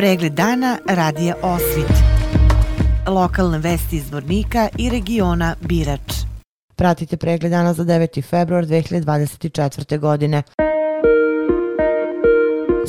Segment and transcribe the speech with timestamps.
[0.00, 1.92] Pregled dana radija Osvit.
[3.06, 6.12] Lokalne vesti iz Vornika i regiona Birač.
[6.76, 8.24] Pratite pregled dana za 9.
[8.24, 9.98] februar 2024.
[9.98, 10.42] godine.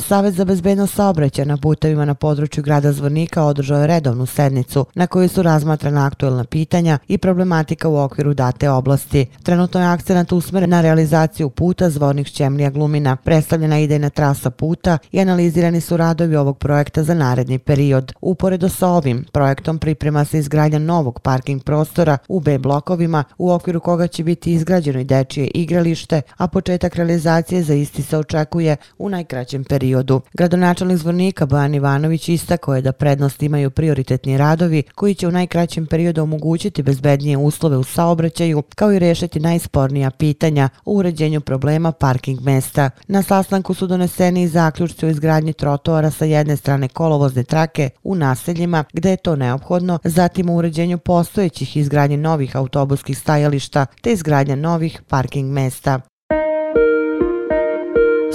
[0.02, 5.06] Savet za bezbednost saobraćaja na putevima na području grada Zvornika održao je redovnu sednicu na
[5.06, 9.26] kojoj su razmatrana aktuelna pitanja i problematika u okviru date oblasti.
[9.42, 13.16] Trenutno je akcenat usmeren na realizaciju puta Zvornik Ćemlija Glumina.
[13.16, 18.12] Predstavljena idejna trasa puta i analizirani su radovi ovog projekta za naredni period.
[18.20, 23.80] Uporedo sa ovim projektom priprema se izgradnja novog parking prostora u B blokovima u okviru
[23.80, 29.08] koga će biti izgrađeno i dečije igralište, a početak realizacije za isti se očekuje u
[29.08, 30.20] najkraćem periodu periodu.
[30.34, 35.86] Gradonačelnik zvornika Bojan Ivanović istako je da prednost imaju prioritetni radovi koji će u najkraćem
[35.86, 42.40] periodu omogućiti bezbednije uslove u saobraćaju kao i rešiti najspornija pitanja u uređenju problema parking
[42.40, 42.90] mesta.
[43.08, 48.14] Na sastanku su doneseni i zaključci o izgradnji trotoara sa jedne strane kolovozne trake u
[48.14, 54.56] naseljima gde je to neophodno, zatim u uređenju postojećih izgradnje novih autobuskih stajališta te izgradnja
[54.56, 56.11] novih parking mesta.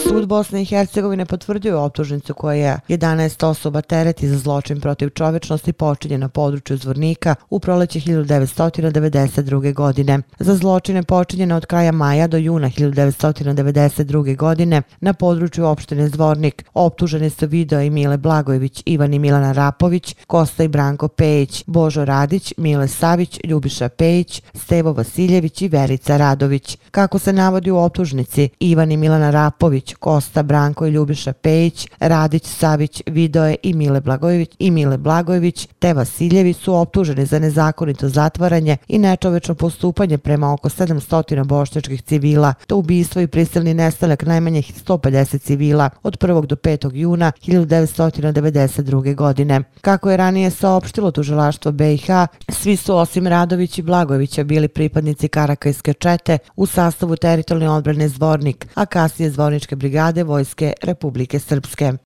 [0.09, 5.09] Sud Bosne i Hercegovine potvrdio je optužnicu koja je 11 osoba tereti za zločin protiv
[5.09, 9.73] čovečnosti počinje na području Zvornika u proleće 1992.
[9.73, 10.19] godine.
[10.39, 14.37] Za zločine počinjene od kraja maja do juna 1992.
[14.37, 20.15] godine na području opštine Zvornik optuženi su Video i Mile Blagojević, Ivan i Milana Rapović,
[20.27, 26.77] Kosta i Branko Pejić, Božo Radić, Mile Savić, Ljubiša Pejić, Stevo Vasiljević i Verica Radović.
[26.91, 32.45] Kako se navodi u optužnici, Ivan i Milana Rapović Kosta, Branko i Ljubiša Pejić, Radić,
[32.45, 38.77] Savić, Vidoje i Mile Blagojević i Mile Blagojević te Vasiljević su optuženi za nezakonito zatvaranje
[38.87, 45.41] i nečovečno postupanje prema oko 700 bošnjačkih civila, to ubistvo i prisilni nestanak najmanje 150
[45.41, 46.45] civila od 1.
[46.45, 46.95] do 5.
[46.95, 49.15] juna 1992.
[49.15, 49.61] godine.
[49.81, 52.07] Kako je ranije saopštilo tužilaštvo BiH,
[52.49, 58.67] svi su osim Radović i Blagojevića bili pripadnici Karakajske čete u sastavu teritorijalne odbrane Zvornik,
[58.73, 61.97] a kasnije Zvorničke brigade brigade Vojske Republike Srpske.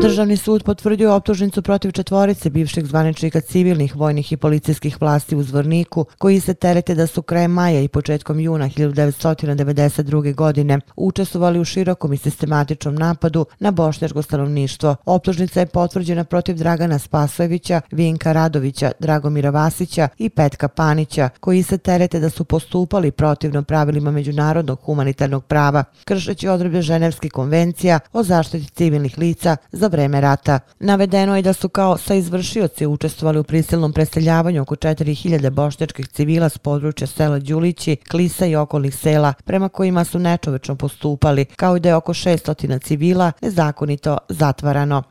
[0.00, 6.04] Državni sud potvrdio optužnicu protiv četvorice bivših zvaničnika civilnih, vojnih i policijskih vlasti u Zvorniku,
[6.18, 10.34] koji se terete da su krajem maja i početkom juna 1992.
[10.34, 14.96] godine učestvovali u širokom i sistematičnom napadu na bošnjačko stanovništvo.
[15.04, 21.78] Optužnica je potvrđena protiv Dragana Spasojevića, Vinka Radovića, Dragomira Vasića i Petka Panića, koji se
[21.78, 28.74] terete da su postupali protivno pravilima međunarodnog humanitarnog prava, kršeći odrebe Ženevskih konvencija o zaštiti
[28.74, 30.58] civilnih lica za za vreme rata.
[30.80, 36.48] Navedeno je da su kao sa izvršioci učestvovali u prisilnom preseljavanju oko 4000 bošnjačkih civila
[36.48, 41.80] s područja sela Đulići, Klisa i okolnih sela, prema kojima su nečovečno postupali, kao i
[41.80, 45.02] da je oko 600 civila nezakonito zatvarano.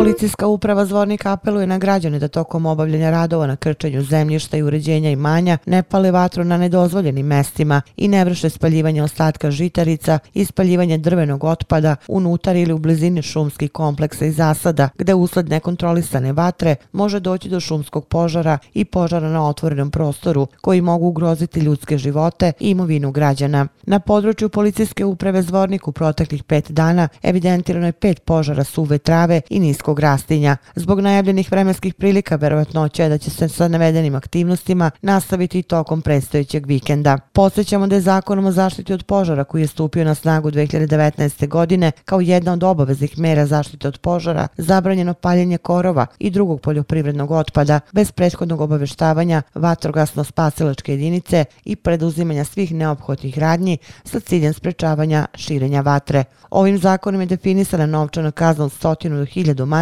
[0.00, 5.10] Policijska uprava Zvornik apeluje na građane da tokom obavljanja radova na krčenju zemljišta i uređenja
[5.10, 10.98] imanja ne pale vatru na nedozvoljenim mestima i ne vrše spaljivanje ostatka žitarica i spaljivanje
[10.98, 17.20] drvenog otpada unutar ili u blizini šumskih kompleksa i zasada, gde usled nekontrolisane vatre može
[17.20, 22.70] doći do šumskog požara i požara na otvorenom prostoru koji mogu ugroziti ljudske živote i
[22.70, 23.66] imovinu građana.
[23.82, 29.40] Na području policijske uprave Zvornik u proteklih pet dana evidentirano je pet požara suve trave
[29.50, 30.56] i nisko visokog rastinja.
[30.74, 36.02] Zbog najavljenih vremenskih prilika, verovatno će da će se sa navedenim aktivnostima nastaviti i tokom
[36.02, 37.18] predstojećeg vikenda.
[37.32, 41.48] Podsećamo da je zakonom o zaštiti od požara koji je stupio na snagu 2019.
[41.48, 47.30] godine kao jedna od obaveznih mera zaštite od požara zabranjeno paljenje korova i drugog poljoprivrednog
[47.30, 55.80] otpada bez prethodnog obaveštavanja vatrogasno-spasilačke jedinice i preduzimanja svih neophodnih radnji sa ciljem sprečavanja širenja
[55.80, 56.24] vatre.
[56.50, 59.79] Ovim zakonom je definisana novčana kazna od 100 do 1000 maraka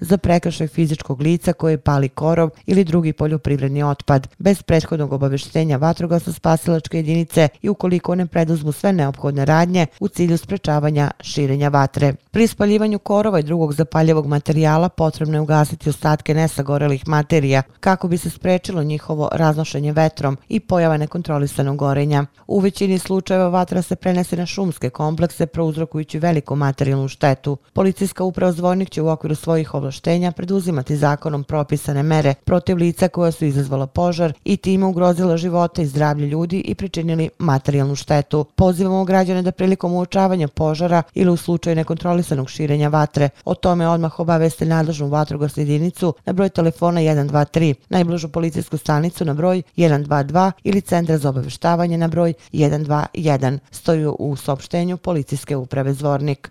[0.00, 6.32] za prekršaj fizičkog lica koje pali korov ili drugi poljoprivredni otpad bez prethodnog obaveštenja vatrogasno
[6.32, 12.14] spasilačke jedinice i ukoliko ne preduzmu sve neophodne radnje u cilju sprečavanja širenja vatre.
[12.30, 18.18] Pri spaljivanju korova i drugog zapaljevog materijala potrebno je ugasiti ostatke nesagorelih materija kako bi
[18.18, 22.24] se sprečilo njihovo raznošenje vetrom i pojava nekontrolisanog gorenja.
[22.46, 27.56] U većini slučajeva vatra se prenese na šumske komplekse prouzrokujući veliku materijalnu štetu.
[27.72, 33.32] Policijska uprava Zvornik će u okviru svojih ovlaštenja preduzimati zakonom propisane mere protiv lica koja
[33.32, 38.44] su izazvala požar i time ugrozila živote i zdravlje ljudi i pričinili materijalnu štetu.
[38.54, 44.20] Pozivamo građane da prilikom uočavanja požara ili u slučaju nekontrolisanog širenja vatre o tome odmah
[44.20, 50.80] obaveste nadležnu vatrogasnu jedinicu na broj telefona 123, najbližu policijsku stanicu na broj 122 ili
[50.80, 53.58] centra za obaveštavanje na broj 121.
[53.70, 56.50] Stoju u sopštenju policijske uprave Zvornik.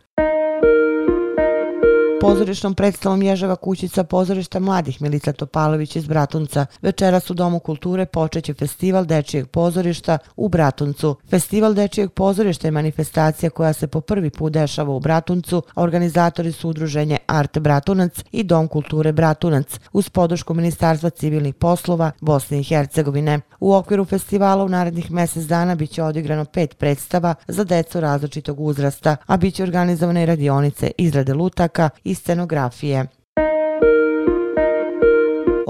[2.21, 6.65] Pozorišnom predstavom Ježava kućica pozorišta mladih Milica Topalović iz Bratunca.
[6.81, 11.15] Večeras u Domu kulture počeće festival Dečijeg pozorišta u Bratuncu.
[11.29, 16.51] Festival Dečijeg pozorišta je manifestacija koja se po prvi put dešava u Bratuncu, a organizatori
[16.51, 22.63] su udruženje Art Bratunac i Dom kulture Bratunac uz podršku Ministarstva civilnih poslova Bosne i
[22.63, 23.39] Hercegovine.
[23.59, 29.15] U okviru festivala u narednih mjesec dana biće odigrano pet predstava za decu različitog uzrasta,
[29.25, 33.07] a biće organizovane i radionice izrade lutaka i scenografije.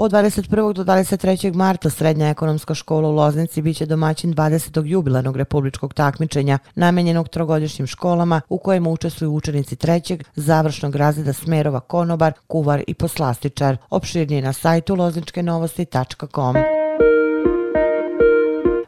[0.00, 0.72] Od 21.
[0.72, 1.54] do 23.
[1.54, 4.86] marta Srednja ekonomska škola u Loznici biće domaćin 20.
[4.86, 12.32] jubilanog republičkog takmičenja namenjenog trogodišnjim školama u kojem učestvuju učenici trećeg završnog razreda smerova konobar,
[12.46, 13.76] kuvar i poslastičar.
[13.90, 16.56] Opširnije na sajtu lozničkenovosti.com.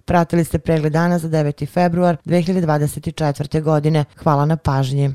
[0.05, 1.69] Pratili ste pregled dana za 9.
[1.69, 3.63] februar 2024.
[3.63, 4.05] godine.
[4.23, 5.15] Hvala na pažnji.